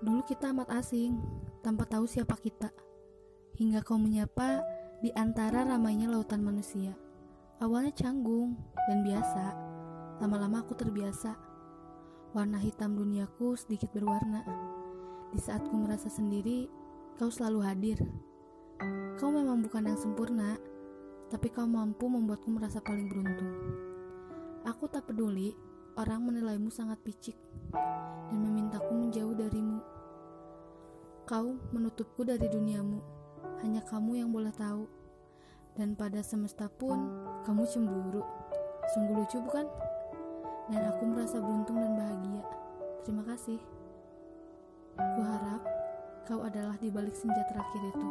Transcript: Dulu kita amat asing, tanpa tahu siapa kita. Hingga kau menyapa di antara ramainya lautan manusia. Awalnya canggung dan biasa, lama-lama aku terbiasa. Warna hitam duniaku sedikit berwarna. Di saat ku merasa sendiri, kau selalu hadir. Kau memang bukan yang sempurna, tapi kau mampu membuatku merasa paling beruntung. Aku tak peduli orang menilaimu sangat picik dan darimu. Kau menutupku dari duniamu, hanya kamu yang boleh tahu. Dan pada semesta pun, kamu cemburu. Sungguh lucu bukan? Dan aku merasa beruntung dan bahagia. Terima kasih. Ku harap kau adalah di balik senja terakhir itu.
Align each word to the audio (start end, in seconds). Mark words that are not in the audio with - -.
Dulu 0.00 0.24
kita 0.24 0.56
amat 0.56 0.72
asing, 0.80 1.20
tanpa 1.60 1.84
tahu 1.84 2.08
siapa 2.08 2.32
kita. 2.40 2.72
Hingga 3.60 3.84
kau 3.84 4.00
menyapa 4.00 4.64
di 5.04 5.12
antara 5.12 5.60
ramainya 5.68 6.08
lautan 6.08 6.40
manusia. 6.40 6.96
Awalnya 7.60 7.92
canggung 7.92 8.56
dan 8.88 9.04
biasa, 9.04 9.44
lama-lama 10.24 10.64
aku 10.64 10.72
terbiasa. 10.72 11.36
Warna 12.32 12.56
hitam 12.56 12.96
duniaku 12.96 13.60
sedikit 13.60 13.92
berwarna. 13.92 14.40
Di 15.28 15.40
saat 15.42 15.68
ku 15.68 15.76
merasa 15.76 16.08
sendiri, 16.08 16.64
kau 17.20 17.28
selalu 17.28 17.60
hadir. 17.60 17.98
Kau 19.20 19.28
memang 19.28 19.60
bukan 19.60 19.84
yang 19.84 20.00
sempurna, 20.00 20.56
tapi 21.28 21.52
kau 21.52 21.68
mampu 21.68 22.08
membuatku 22.08 22.48
merasa 22.48 22.80
paling 22.80 23.04
beruntung. 23.04 23.52
Aku 24.64 24.88
tak 24.88 25.12
peduli 25.12 25.52
orang 26.00 26.24
menilaimu 26.24 26.72
sangat 26.72 26.96
picik 27.04 27.36
dan 28.32 28.40
darimu. 28.40 28.79
Kau 31.30 31.54
menutupku 31.70 32.26
dari 32.26 32.50
duniamu, 32.50 32.98
hanya 33.62 33.86
kamu 33.86 34.18
yang 34.18 34.34
boleh 34.34 34.50
tahu. 34.50 34.90
Dan 35.78 35.94
pada 35.94 36.26
semesta 36.26 36.66
pun, 36.66 37.06
kamu 37.46 37.70
cemburu. 37.70 38.26
Sungguh 38.90 39.14
lucu 39.14 39.38
bukan? 39.38 39.62
Dan 40.74 40.90
aku 40.90 41.06
merasa 41.06 41.38
beruntung 41.38 41.78
dan 41.78 41.94
bahagia. 41.94 42.42
Terima 43.06 43.22
kasih. 43.30 43.62
Ku 44.98 45.20
harap 45.22 45.62
kau 46.26 46.42
adalah 46.42 46.74
di 46.82 46.90
balik 46.90 47.14
senja 47.14 47.46
terakhir 47.46 47.78
itu. 47.78 48.06